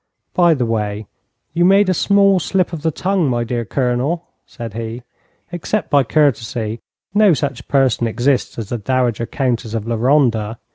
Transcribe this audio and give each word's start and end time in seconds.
'By 0.33 0.55
the 0.55 0.65
way, 0.65 1.05
you 1.53 1.63
made 1.63 1.87
a 1.87 1.93
small 1.93 2.39
slip 2.39 2.73
of 2.73 2.81
the 2.81 2.89
tongue, 2.89 3.29
my 3.29 3.43
dear 3.43 3.63
Colonel,' 3.65 4.23
said 4.47 4.73
he. 4.73 5.03
'Except 5.51 5.91
by 5.91 6.03
courtesy, 6.03 6.79
no 7.13 7.35
such 7.35 7.67
person 7.67 8.07
exists 8.07 8.57
as 8.57 8.69
the 8.69 8.79
Dowager 8.79 9.27
Countess 9.27 9.75
of 9.75 9.85
La 9.85 9.97
Ronda. 9.97 10.57